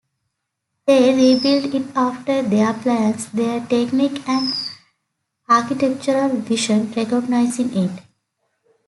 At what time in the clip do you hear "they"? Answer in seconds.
0.87-1.13